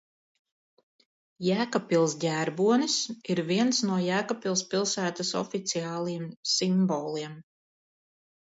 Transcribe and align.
Jēkabpils 1.47 2.15
ģerbonis 2.23 2.95
ir 3.35 3.41
viens 3.51 3.83
no 3.91 3.99
Jēkabpils 4.07 4.65
pilsētas 4.73 5.31
oficiāliem 5.43 6.27
simboliem. 6.55 7.41